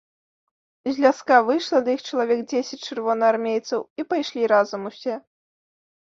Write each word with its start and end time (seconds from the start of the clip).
З 0.85 0.93
ляска 1.03 1.35
выйшла 1.49 1.81
да 1.87 1.91
іх 1.97 2.01
чалавек 2.09 2.39
дзесяць 2.53 2.79
чырвонаармейцаў 2.87 3.79
і 4.01 4.07
пайшлі 4.15 4.47
разам 4.53 4.81
усе. 4.91 5.15